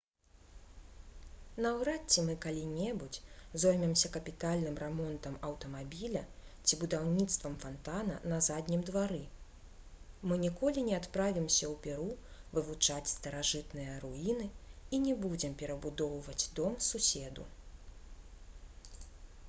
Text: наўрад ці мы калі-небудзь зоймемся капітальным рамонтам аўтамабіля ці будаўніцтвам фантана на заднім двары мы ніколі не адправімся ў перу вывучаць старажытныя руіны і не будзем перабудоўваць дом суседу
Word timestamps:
наўрад 1.63 2.01
ці 2.13 2.21
мы 2.29 2.35
калі-небудзь 2.45 3.23
зоймемся 3.63 4.09
капітальным 4.15 4.79
рамонтам 4.83 5.35
аўтамабіля 5.49 6.23
ці 6.65 6.79
будаўніцтвам 6.83 7.57
фантана 7.65 8.17
на 8.33 8.39
заднім 8.49 8.87
двары 8.89 9.21
мы 10.31 10.39
ніколі 10.45 10.85
не 10.89 10.97
адправімся 11.01 11.69
ў 11.69 11.75
перу 11.85 12.09
вывучаць 12.59 13.13
старажытныя 13.15 14.01
руіны 14.07 14.49
і 14.95 15.03
не 15.07 15.13
будзем 15.27 15.53
перабудоўваць 15.61 16.49
дом 16.63 16.81
суседу 16.91 17.49